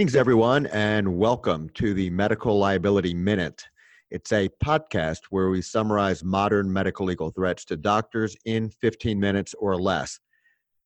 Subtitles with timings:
[0.00, 3.62] greetings, everyone, and welcome to the Medical Liability Minute.
[4.10, 9.54] It's a podcast where we summarize modern medical legal threats to doctors in 15 minutes
[9.58, 10.18] or less.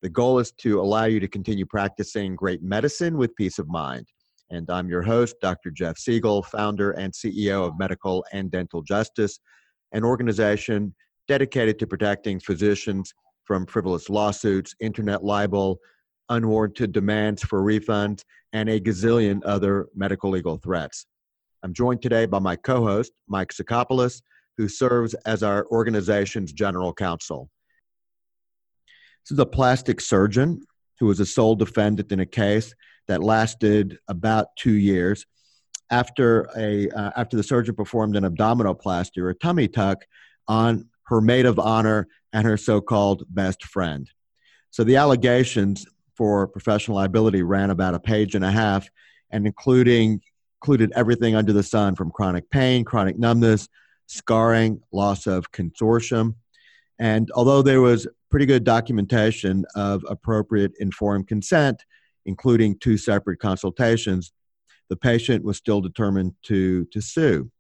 [0.02, 4.08] The goal is to allow you to continue practicing great medicine with peace of mind.
[4.50, 5.70] And I'm your host, Dr.
[5.70, 9.38] Jeff Segal, founder and CEO of Medical and Dental Justice,
[9.92, 10.92] an organization
[11.28, 15.78] dedicated to protecting physicians from frivolous lawsuits, internet libel,
[16.28, 21.06] unwarranted demands for refunds, and a gazillion other medical legal threats.
[21.62, 24.22] I'm joined today by my co host, Mike Sacopulos,
[24.56, 27.50] who serves as our organization's general counsel.
[29.24, 30.62] This is a plastic surgeon
[31.00, 32.74] who was a sole defendant in a case
[33.08, 35.26] that lasted about two years.
[35.90, 39.98] After, a, uh, after the surgeon performed an abdominoplasty or a tummy tuck
[40.48, 44.10] on her maid of honor and her so called best friend.
[44.70, 48.88] So the allegations for professional liability ran about a page and a half
[49.30, 50.20] and including
[50.62, 53.68] included everything under the sun from chronic pain, chronic numbness,
[54.06, 56.34] scarring, loss of consortium.
[56.98, 61.84] And although there was pretty good documentation of appropriate informed consent,
[62.24, 64.32] including two separate consultations,
[64.88, 67.50] the patient was still determined to, to sue.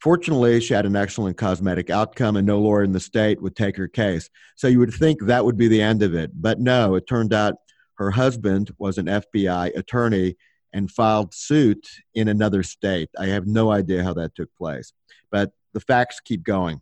[0.00, 3.76] Fortunately, she had an excellent cosmetic outcome, and no lawyer in the state would take
[3.76, 4.28] her case.
[4.54, 6.30] So you would think that would be the end of it.
[6.34, 7.54] But no, it turned out
[7.98, 10.36] her husband was an FBI attorney
[10.72, 13.10] and filed suit in another state.
[13.18, 14.92] I have no idea how that took place,
[15.30, 16.80] but the facts keep going.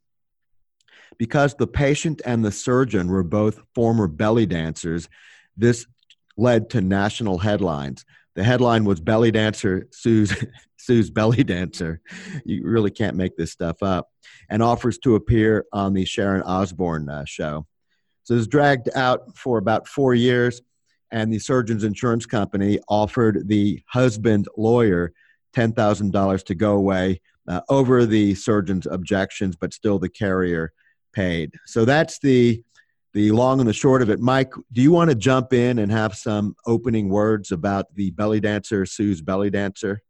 [1.19, 5.08] Because the patient and the surgeon were both former belly dancers,
[5.57, 5.86] this
[6.36, 8.05] led to national headlines.
[8.35, 10.35] The headline was Belly Dancer sues,
[10.77, 12.02] sues Belly Dancer.
[12.45, 14.11] You really can't make this stuff up.
[14.51, 17.67] And offers to appear on the Sharon Osbourne uh, show.
[18.24, 20.61] So it was dragged out for about four years
[21.11, 25.12] and the surgeon's insurance company offered the husband lawyer
[25.55, 30.72] $10,000 to go away uh, over the surgeon's objections, but still the carrier
[31.12, 31.55] paid.
[31.67, 32.62] So that's the
[33.14, 34.20] the long and the short of it.
[34.20, 38.40] Mike, do you want to jump in and have some opening words about the belly
[38.40, 40.02] dancer sues belly dancer?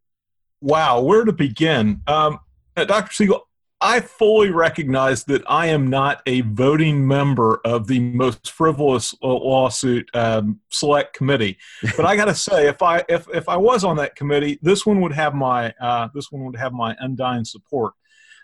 [0.60, 2.02] Wow, where to begin?
[2.08, 2.40] Um,
[2.76, 3.10] uh, Dr.
[3.12, 3.42] Segal,
[3.80, 10.08] I fully recognize that I am not a voting member of the most frivolous lawsuit
[10.14, 11.58] um, select committee,
[11.96, 14.86] but I got to say, if I if if I was on that committee, this
[14.86, 17.92] one would have my uh, this one would have my undying support.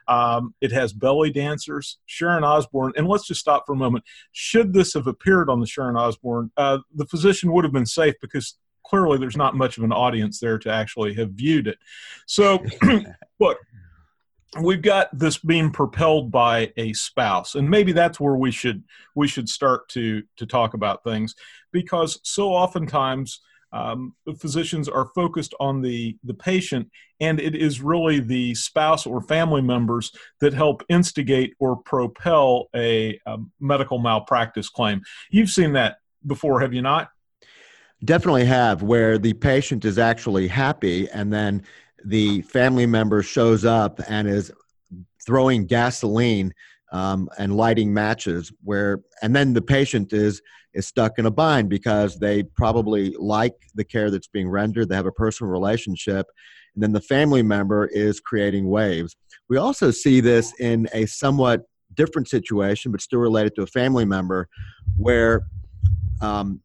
[0.06, 4.04] Um, it has belly dancers, Sharon Osbourne, and let's just stop for a moment.
[4.32, 8.14] Should this have appeared on the Sharon Osbourne, uh, the physician would have been safe
[8.20, 11.78] because clearly there's not much of an audience there to actually have viewed it.
[12.26, 12.62] So,
[13.41, 13.59] look,
[14.60, 19.26] we've got this being propelled by a spouse and maybe that's where we should we
[19.26, 21.34] should start to to talk about things
[21.72, 23.40] because so oftentimes
[23.72, 26.90] um, physicians are focused on the the patient
[27.20, 33.19] and it is really the spouse or family members that help instigate or propel a,
[33.26, 35.00] a medical malpractice claim.
[35.30, 35.96] You've seen that
[36.26, 37.10] before have you not?
[38.04, 41.62] Definitely have where the patient is actually happy and then
[42.04, 44.52] the family member shows up and is
[45.24, 46.52] throwing gasoline
[46.92, 50.42] um, and lighting matches where and then the patient is
[50.74, 54.88] is stuck in a bind because they probably like the care that's being rendered.
[54.88, 56.26] They have a personal relationship.
[56.74, 59.14] And then the family member is creating waves.
[59.48, 61.62] We also see this in a somewhat
[61.94, 64.48] different situation but still related to a family member
[64.96, 65.42] where
[66.22, 66.60] um,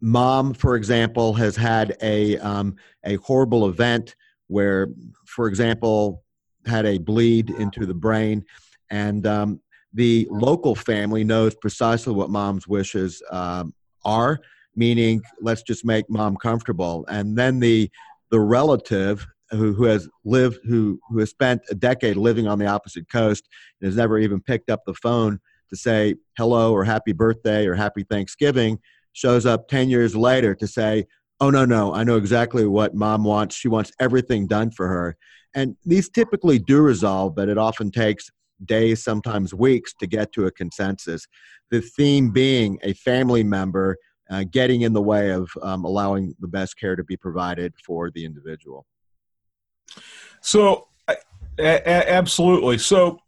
[0.00, 2.74] mom for example has had a um,
[3.04, 4.16] a horrible event
[4.48, 4.88] where,
[5.26, 6.22] for example,
[6.66, 8.44] had a bleed into the brain,
[8.90, 9.60] and um,
[9.92, 13.74] the local family knows precisely what mom's wishes um,
[14.04, 14.38] are,
[14.76, 17.90] meaning let's just make mom comfortable, and then the
[18.30, 22.66] the relative who, who has lived who who has spent a decade living on the
[22.66, 23.48] opposite coast
[23.80, 25.38] and has never even picked up the phone
[25.70, 28.78] to say hello or happy birthday or happy Thanksgiving
[29.12, 31.06] shows up 10 years later to say
[31.40, 33.56] oh no no i know exactly what mom wants.
[33.56, 35.16] She wants everything done for her.
[35.54, 38.30] And these typically do resolve but it often takes
[38.64, 41.26] days sometimes weeks to get to a consensus.
[41.70, 43.96] The theme being a family member
[44.30, 48.10] uh, getting in the way of um, allowing the best care to be provided for
[48.10, 48.86] the individual.
[50.40, 50.88] So
[51.58, 52.78] a- absolutely.
[52.78, 53.20] So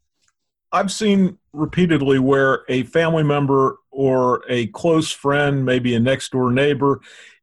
[0.72, 6.50] I've seen repeatedly where a family member or a close friend, maybe a next door
[6.50, 7.00] neighbor,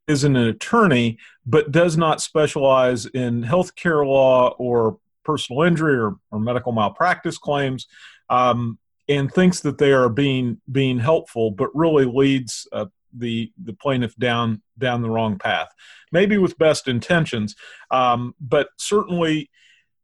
[0.07, 6.39] is an attorney but does not specialize in healthcare law or personal injury or, or
[6.39, 7.87] medical malpractice claims
[8.29, 8.77] um,
[9.07, 12.85] and thinks that they are being being helpful but really leads uh,
[13.17, 15.69] the the plaintiff down down the wrong path,
[16.11, 17.55] maybe with best intentions,
[17.91, 19.49] um, but certainly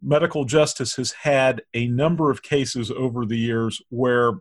[0.01, 4.33] medical justice has had a number of cases over the years where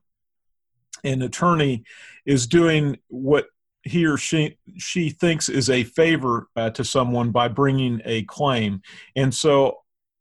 [1.05, 1.83] an attorney
[2.27, 3.47] is doing what
[3.83, 8.83] he or she she thinks is a favor uh, to someone by bringing a claim.
[9.17, 9.79] And so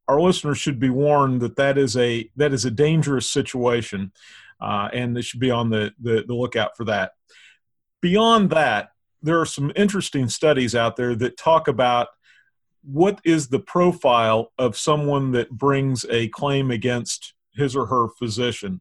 [0.07, 4.11] our listeners should be warned that that is a that is a dangerous situation
[4.61, 7.11] uh, and they should be on the, the, the lookout for that.
[8.01, 8.89] Beyond that
[9.21, 12.07] there are some interesting studies out there that talk about
[12.83, 18.79] what is the profile of someone that brings a claim against his or her physician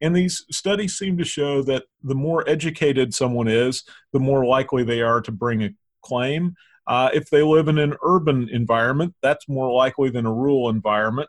[0.00, 4.84] and these studies seem to show that the more educated someone is, the more likely
[4.84, 5.70] they are to bring a
[6.02, 6.54] claim.
[6.86, 11.28] Uh, if they live in an urban environment, that's more likely than a rural environment.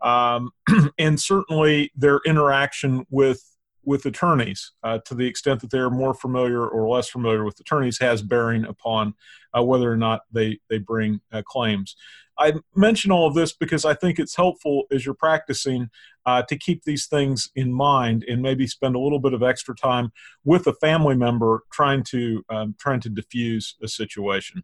[0.00, 0.50] Um,
[0.98, 3.42] and certainly their interaction with
[3.84, 8.00] with attorneys, uh, to the extent that they're more familiar or less familiar with attorneys,
[8.00, 9.14] has bearing upon
[9.56, 11.96] uh, whether or not they they bring uh, claims.
[12.38, 15.90] I mention all of this because I think it's helpful as you're practicing
[16.26, 19.74] uh, to keep these things in mind and maybe spend a little bit of extra
[19.74, 20.12] time
[20.44, 24.62] with a family member trying to um, trying to diffuse a situation.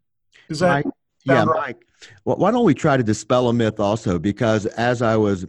[0.49, 1.67] Is that Mike, yeah, right?
[1.67, 1.87] Mike?
[2.25, 4.19] Well, why don't we try to dispel a myth also?
[4.19, 5.47] Because as I was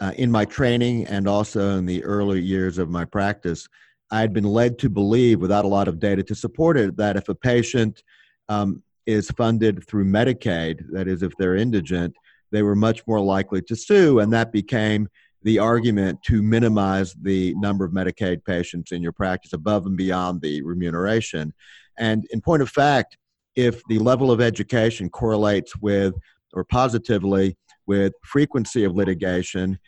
[0.00, 3.68] uh, in my training and also in the early years of my practice,
[4.10, 7.16] I had been led to believe, without a lot of data to support it, that
[7.16, 8.02] if a patient
[8.48, 12.14] um, is funded through Medicaid, that is, if they're indigent,
[12.50, 15.08] they were much more likely to sue, and that became
[15.42, 20.40] the argument to minimize the number of Medicaid patients in your practice above and beyond
[20.40, 21.52] the remuneration.
[21.98, 23.18] And in point of fact,
[23.54, 26.14] if the level of education correlates with
[26.54, 29.78] or positively with frequency of litigation,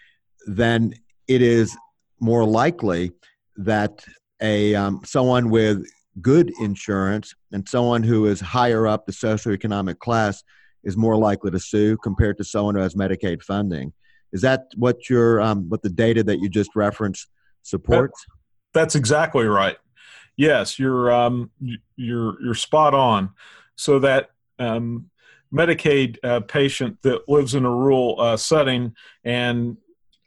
[0.47, 0.95] then
[1.27, 1.77] it is
[2.21, 3.13] more likely
[3.57, 4.05] that
[4.43, 5.87] a um, someone with
[6.21, 10.43] good insurance and someone who is higher up the socioeconomic class
[10.85, 13.93] is more likely to sue compared to someone who has Medicaid funding.
[14.33, 17.29] Is that what your um, what the data that you just referenced
[17.63, 18.25] supports?
[18.73, 19.77] That, that's exactly right.
[20.37, 21.51] Yes, you're um,
[21.97, 23.31] you're you're spot on.
[23.77, 25.11] So that um,
[25.53, 29.77] Medicaid uh, patient that lives in a rural uh, setting and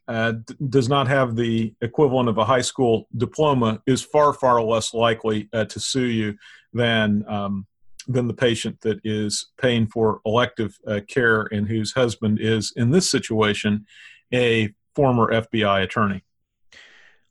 [0.09, 0.33] uh,
[0.69, 5.47] does not have the equivalent of a high school diploma is far far less likely
[5.53, 6.35] uh, to sue you
[6.73, 7.67] than um,
[8.07, 12.89] than the patient that is paying for elective uh, care and whose husband is in
[12.89, 13.85] this situation
[14.33, 16.23] a former FBI attorney.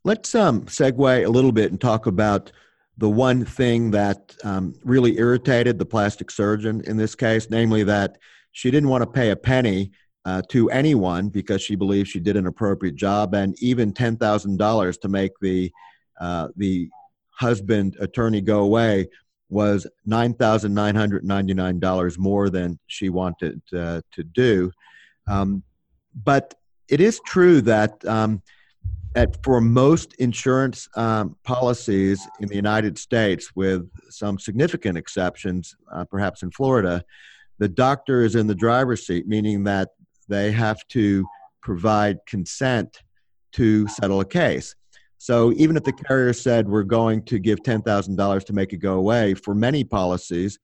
[0.05, 2.53] Let's um, segue a little bit and talk about
[2.97, 8.17] the one thing that um, really irritated the plastic surgeon in this case, namely that
[8.53, 9.91] she didn't want to pay a penny
[10.25, 14.57] uh, to anyone because she believes she did an appropriate job, and even ten thousand
[14.57, 15.71] dollars to make the
[16.19, 16.89] uh, the
[17.31, 19.07] husband attorney go away
[19.49, 24.71] was nine thousand nine hundred ninety nine dollars more than she wanted uh, to do.
[25.27, 25.63] Um,
[26.23, 26.53] but
[26.89, 28.41] it is true that um,
[29.15, 36.03] at, for most insurance um, policies in the United States, with some significant exceptions, uh,
[36.05, 37.03] perhaps in Florida,
[37.57, 39.89] the doctor is in the driver's seat, meaning that
[40.29, 41.25] they have to
[41.61, 43.01] provide consent
[43.53, 44.75] to settle a case.
[45.17, 48.93] So even if the carrier said we're going to give $10,000 to make it go
[48.93, 50.57] away, for many policies,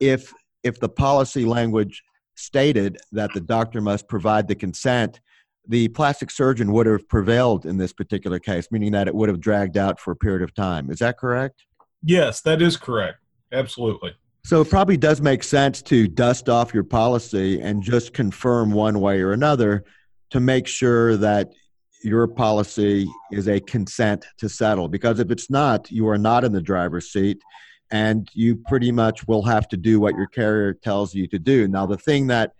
[0.00, 0.32] if
[0.62, 2.02] if the policy language
[2.36, 5.20] stated that the doctor must provide the consent,
[5.68, 9.40] the plastic surgeon would have prevailed in this particular case, meaning that it would have
[9.40, 10.90] dragged out for a period of time.
[10.90, 11.64] Is that correct?
[12.02, 13.18] Yes, that is correct.
[13.52, 14.16] Absolutely.
[14.44, 19.00] So it probably does make sense to dust off your policy and just confirm one
[19.00, 19.84] way or another
[20.30, 21.54] to make sure that
[22.02, 24.86] your policy is a consent to settle.
[24.86, 27.40] Because if it's not, you are not in the driver's seat
[27.90, 31.66] and you pretty much will have to do what your carrier tells you to do.
[31.66, 32.52] Now, the thing that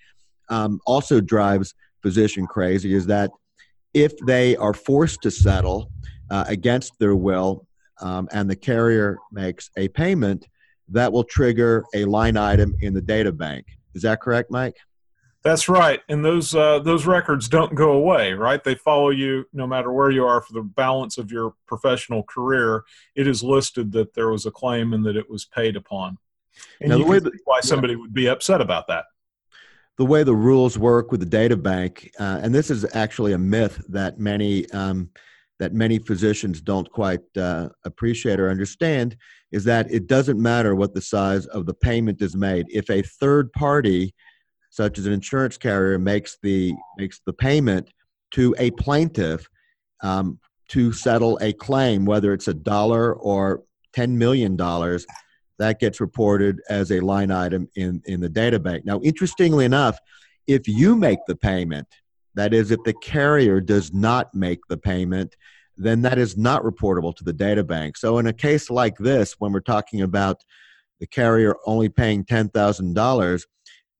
[0.49, 3.31] um, also drives physician crazy is that
[3.93, 5.91] if they are forced to settle
[6.31, 7.67] uh, against their will
[8.01, 10.47] um, and the carrier makes a payment,
[10.89, 13.67] that will trigger a line item in the data bank.
[13.95, 14.77] Is that correct, Mike?
[15.43, 18.65] That's right, and those uh, those records don't go away, right?
[18.65, 22.83] They follow you no matter where you are for the balance of your professional career.
[23.15, 26.17] It is listed that there was a claim and that it was paid upon,
[26.81, 27.99] and now, you can see why somebody yeah.
[28.01, 29.05] would be upset about that.
[29.99, 33.39] The way the rules work with the data bank, uh, and this is actually a
[33.39, 35.11] myth that many um,
[35.65, 39.17] that many physicians don't quite uh, appreciate or understand
[39.51, 42.67] is that it doesn't matter what the size of the payment is made.
[42.69, 44.15] If a third party,
[44.69, 47.89] such as an insurance carrier, makes the makes the payment
[48.33, 49.49] to a plaintiff
[50.03, 53.63] um, to settle a claim, whether it's a dollar or
[53.97, 54.55] $10 million,
[55.59, 58.85] that gets reported as a line item in, in the data bank.
[58.85, 59.99] Now, interestingly enough,
[60.47, 61.89] if you make the payment,
[62.35, 65.37] that is, if the carrier does not make the payment,
[65.77, 67.97] then that is not reportable to the data bank.
[67.97, 70.43] So, in a case like this, when we're talking about
[71.01, 73.43] the carrier only paying $10,000,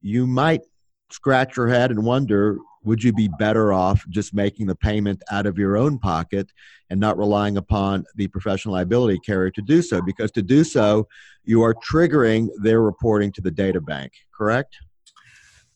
[0.01, 0.63] you might
[1.11, 5.47] scratch your head and wonder would you be better off just making the payment out
[5.47, 6.53] of your own pocket
[6.91, 10.03] and not relying upon the professional liability carrier to do so?
[10.03, 11.09] Because to do so,
[11.45, 14.77] you are triggering their reporting to the data bank, correct?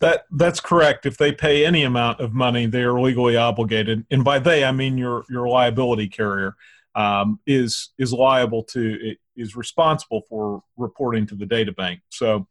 [0.00, 1.06] That that's correct.
[1.06, 4.72] If they pay any amount of money, they are legally obligated, and by they I
[4.72, 6.54] mean your your liability carrier
[6.94, 12.00] um, is is liable to is responsible for reporting to the data bank.
[12.10, 12.46] So,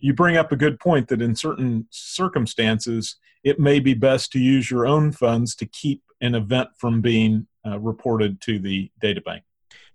[0.00, 4.38] you bring up a good point that in certain circumstances, it may be best to
[4.38, 9.20] use your own funds to keep an event from being uh, reported to the data
[9.20, 9.42] bank.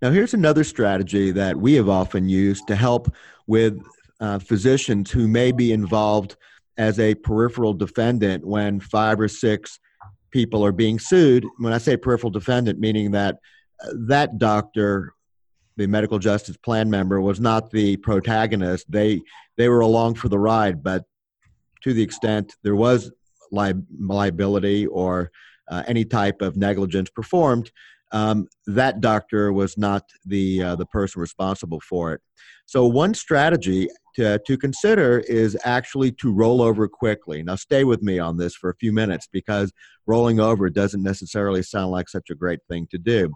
[0.02, 3.14] Now, here's another strategy that we have often used to help
[3.48, 3.82] with
[4.20, 6.38] uh, physicians who may be involved
[6.78, 9.80] as a peripheral defendant when five or six
[10.32, 11.46] people are being sued.
[11.60, 13.38] When I say peripheral defendant, meaning that
[13.84, 15.14] uh, that doctor,
[15.78, 18.92] the medical justice plan member, was not the protagonist.
[18.92, 19.22] They
[19.58, 21.04] they were along for the ride, but
[21.84, 23.12] to the extent there was
[23.52, 25.32] li- liability or
[25.70, 27.72] uh, any type of negligence performed,
[28.12, 32.22] um, that doctor was not the uh, the person responsible for it.
[32.68, 37.42] So one strategy to, to consider is actually to roll over quickly.
[37.42, 39.72] Now stay with me on this for a few minutes because
[40.06, 43.32] rolling over doesn't necessarily sound like such a great thing to do.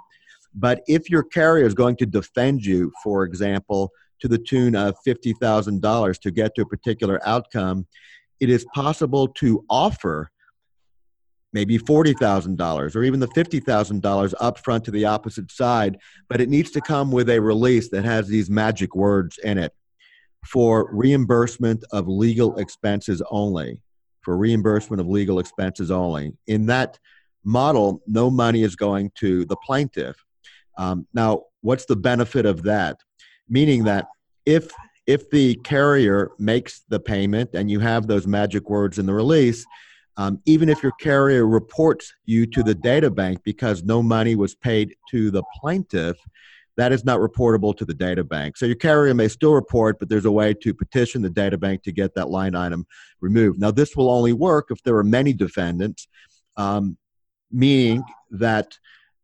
[0.54, 4.98] But if your carrier is going to defend you, for example, to the tune of
[5.08, 7.88] $50,000 to get to a particular outcome,
[8.42, 10.30] it is possible to offer
[11.54, 15.98] maybe $40,000 or even the $50,000 up front to the opposite side,
[16.30, 19.74] but it needs to come with a release that has these magic words in it
[20.46, 23.82] for reimbursement of legal expenses only.
[24.22, 26.34] For reimbursement of legal expenses only.
[26.48, 27.00] In that
[27.44, 30.24] model, no money is going to the plaintiff.
[30.78, 33.00] Um, now, what's the benefit of that?
[33.50, 34.08] Meaning that
[34.46, 34.72] if
[35.08, 39.66] if the carrier makes the payment and you have those magic words in the release,
[40.18, 44.56] um, even if your carrier reports you to the data bank because no money was
[44.56, 46.18] paid to the plaintiff,
[46.78, 48.58] that is not reportable to the data bank.
[48.58, 51.84] So your carrier may still report, but there's a way to petition the data bank
[51.84, 52.86] to get that line item
[53.20, 53.60] removed.
[53.60, 56.08] Now, this will only work if there are many defendants,
[56.58, 56.98] um,
[57.52, 58.78] meaning that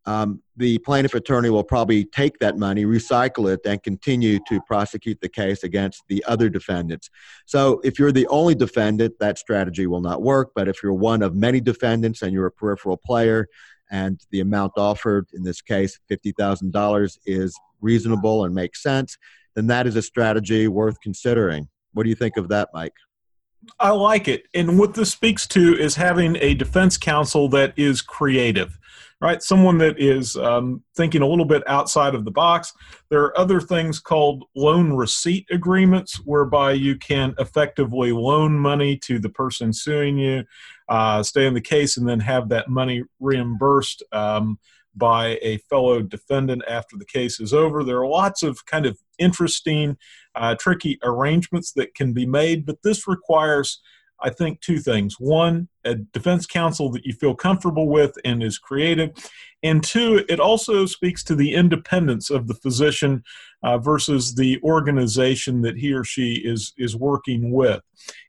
[0.07, 5.19] um, the plaintiff attorney will probably take that money, recycle it, and continue to prosecute
[5.19, 7.09] the case against the other defendants.
[7.45, 10.51] So, if you're the only defendant, that strategy will not work.
[10.55, 13.47] But if you're one of many defendants and you're a peripheral player,
[13.91, 19.17] and the amount offered, in this case, $50,000, is reasonable and makes sense,
[19.55, 21.67] then that is a strategy worth considering.
[21.93, 22.93] What do you think of that, Mike?
[23.79, 24.43] I like it.
[24.53, 28.77] And what this speaks to is having a defense counsel that is creative
[29.19, 29.41] right?
[29.41, 32.73] Someone that is um, thinking a little bit outside of the box.
[33.09, 39.19] There are other things called loan receipt agreements, whereby you can effectively loan money to
[39.19, 40.43] the person suing you,
[40.87, 44.03] uh, stay in the case, and then have that money reimbursed.
[44.11, 44.59] Um,
[44.97, 47.83] by a fellow defendant after the case is over.
[47.83, 49.97] There are lots of kind of interesting,
[50.35, 53.79] uh, tricky arrangements that can be made, but this requires
[54.19, 55.15] I think two things.
[55.19, 59.11] One, a defense counsel that you feel comfortable with and is creative.
[59.63, 63.23] And two, it also speaks to the independence of the physician
[63.63, 67.81] uh, versus the organization that he or she is, is working with.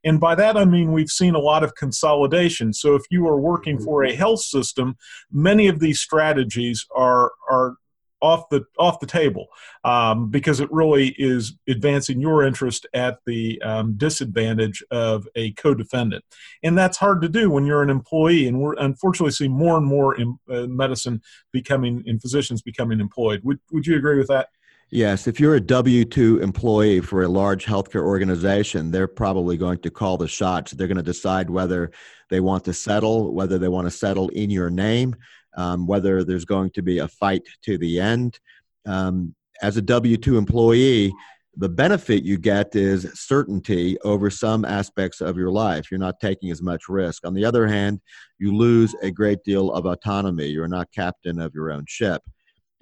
[0.05, 2.73] And by that, I mean we've seen a lot of consolidation.
[2.73, 4.97] So if you are working for a health system,
[5.31, 7.77] many of these strategies are, are
[8.21, 9.47] off the off the table
[9.85, 16.25] um, because it really is advancing your interest at the um, disadvantage of a co-defendant,
[16.63, 18.47] and that's hard to do when you're an employee.
[18.47, 21.23] And we're unfortunately seeing more and more in uh, medicine
[21.53, 23.43] becoming in physicians becoming employed.
[23.45, 24.49] Would would you agree with that?
[24.91, 29.81] Yes, if you're a W 2 employee for a large healthcare organization, they're probably going
[29.81, 30.73] to call the shots.
[30.73, 31.91] They're going to decide whether
[32.31, 35.15] they want to settle, whether they want to settle in your name,
[35.57, 38.39] um, whether there's going to be a fight to the end.
[38.87, 41.13] Um, as a W 2 employee,
[41.57, 45.91] the benefit you get is certainty over some aspects of your life.
[45.91, 47.27] You're not taking as much risk.
[47.27, 48.01] On the other hand,
[48.39, 50.47] you lose a great deal of autonomy.
[50.47, 52.23] You're not captain of your own ship.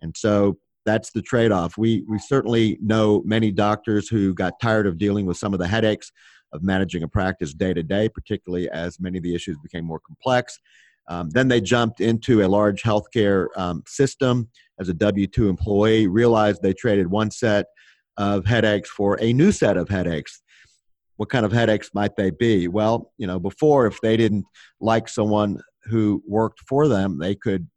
[0.03, 1.79] And so that's the trade off.
[1.79, 5.67] We, we certainly know many doctors who got tired of dealing with some of the
[5.67, 6.13] headaches
[6.53, 10.01] of managing a practice day to day, particularly as many of the issues became more
[10.01, 10.61] complex.
[11.09, 14.49] Um, then they jumped into a large healthcare um, system
[14.79, 17.67] as a W 2 employee, realized they traded one set
[18.17, 20.43] of headaches for a new set of headaches.
[21.17, 22.69] What kind of headaches might they be?
[22.69, 24.45] Well, you know, before, if they didn't
[24.81, 27.69] like someone who worked for them, they could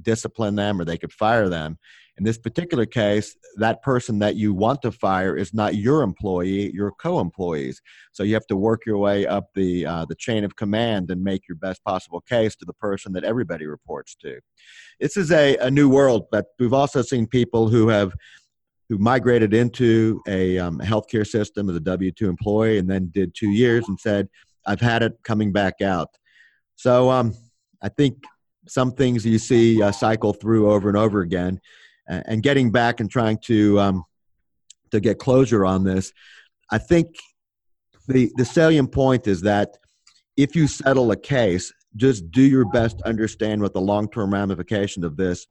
[0.00, 1.78] discipline them or they could fire them.
[2.18, 6.72] In this particular case, that person that you want to fire is not your employee,
[6.72, 7.82] your co-employees.
[8.12, 11.22] So you have to work your way up the uh, the chain of command and
[11.22, 14.40] make your best possible case to the person that everybody reports to.
[14.98, 18.14] This is a, a new world, but we've also seen people who have
[18.88, 23.34] who migrated into a um, healthcare system as a W two employee and then did
[23.34, 24.28] two years and said,
[24.64, 26.08] "I've had it coming back out."
[26.76, 27.34] So um,
[27.82, 28.24] I think
[28.66, 31.60] some things you see uh, cycle through over and over again
[32.08, 34.04] and getting back and trying to um,
[34.90, 36.12] to get closure on this,
[36.70, 37.16] I think
[38.08, 39.76] the the salient point is that
[40.36, 44.32] if you settle a case, just do your best to understand what the long term
[44.32, 45.46] ramifications of this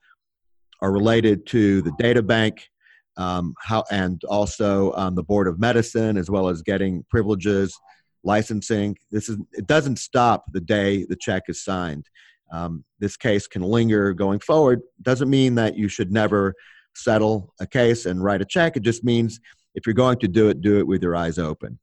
[0.82, 2.70] are related to the data bank,
[3.18, 7.78] um, how and also um, the board of medicine, as well as getting privileges,
[8.24, 8.96] licensing.
[9.12, 12.08] This is it doesn't stop the day the check is signed
[12.52, 16.54] um, this case can linger going forward doesn't mean that you should never
[16.96, 18.78] settle a case and write a check.
[18.78, 19.40] It just means
[19.74, 21.80] if you're going to do it, do it with your eyes open.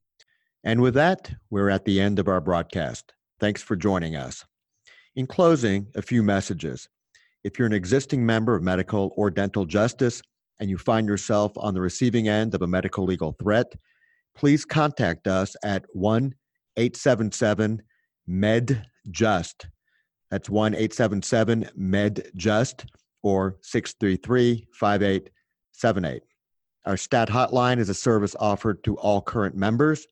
[0.64, 3.12] And with that, we're at the end of our broadcast.
[3.40, 4.44] Thanks for joining us.
[5.16, 6.88] In closing, a few messages.
[7.44, 10.22] If you're an existing member of medical or dental justice
[10.60, 13.72] and you find yourself on the receiving end of a medical legal threat,
[14.34, 16.34] please contact us at 1
[16.76, 17.82] 877
[18.28, 19.66] MedJust.
[20.32, 22.86] That's 1 877 MedJust
[23.22, 26.22] or 633 5878.
[26.86, 30.06] Our STAT hotline is a service offered to all current members.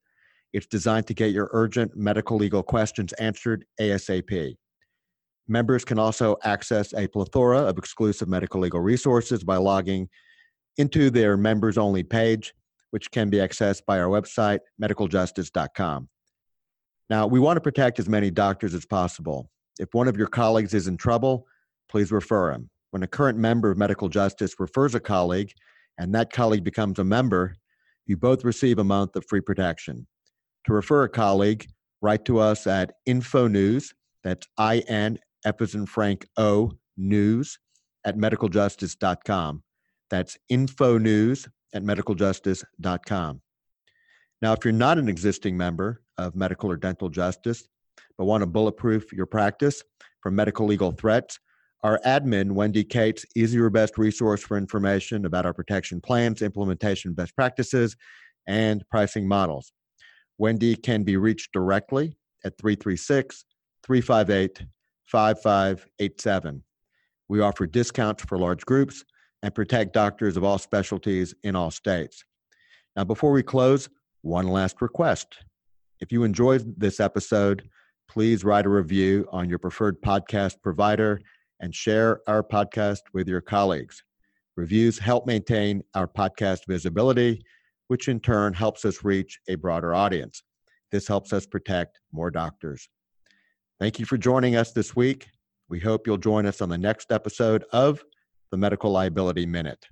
[0.52, 4.58] It's designed to get your urgent medical legal questions answered ASAP.
[5.48, 10.06] Members can also access a plethora of exclusive medical legal resources by logging
[10.76, 12.52] into their members only page,
[12.90, 16.10] which can be accessed by our website, medicaljustice.com.
[17.08, 19.48] Now, we want to protect as many doctors as possible.
[19.80, 21.46] If one of your colleagues is in trouble,
[21.88, 22.68] please refer him.
[22.90, 25.52] When a current member of medical justice refers a colleague
[25.96, 27.54] and that colleague becomes a member,
[28.04, 30.06] you both receive a month of free protection.
[30.66, 31.66] To refer a colleague,
[32.02, 37.58] write to us at info news, that's I N in Frank O news
[38.04, 39.62] at medicaljustice.com.
[40.10, 43.40] That's info news at medicaljustice.com.
[44.42, 47.66] Now, if you're not an existing member of medical or dental justice,
[48.18, 49.82] but want to bulletproof your practice
[50.22, 51.38] from medical legal threats,
[51.82, 57.14] our admin, Wendy Cates, is your best resource for information about our protection plans, implementation
[57.14, 57.96] best practices,
[58.46, 59.72] and pricing models.
[60.36, 63.44] Wendy can be reached directly at 336
[63.84, 64.66] 358
[65.06, 66.62] 5587.
[67.28, 69.04] We offer discounts for large groups
[69.42, 72.24] and protect doctors of all specialties in all states.
[72.96, 73.88] Now, before we close,
[74.22, 75.38] one last request.
[76.00, 77.68] If you enjoyed this episode,
[78.10, 81.20] please write a review on your preferred podcast provider
[81.60, 84.02] and share our podcast with your colleagues.
[84.56, 87.40] Reviews help maintain our podcast visibility,
[87.86, 90.42] which in turn helps us reach a broader audience.
[90.90, 92.88] This helps us protect more doctors.
[93.78, 95.28] Thank you for joining us this week.
[95.68, 98.02] We hope you'll join us on the next episode of
[98.50, 99.86] the Medical Liability Minute.